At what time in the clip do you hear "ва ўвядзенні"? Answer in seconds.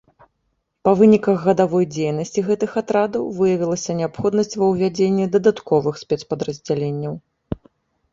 4.59-5.27